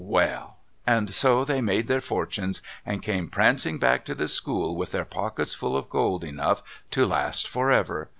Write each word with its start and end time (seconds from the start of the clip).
Well! 0.03 0.57
And 0.87 1.11
so 1.11 1.45
they 1.45 1.61
made 1.61 1.85
their 1.85 2.01
fortunes 2.01 2.63
and 2.83 3.03
came 3.03 3.29
prancing 3.29 3.77
back 3.77 4.03
to 4.05 4.15
the 4.15 4.27
school, 4.27 4.75
with 4.75 4.93
their 4.93 5.05
pockets 5.05 5.53
full 5.53 5.77
of 5.77 5.91
gold, 5.91 6.23
enough 6.23 6.63
to 6.89 7.05
last 7.05 7.47
for 7.47 7.71
ever. 7.71 8.09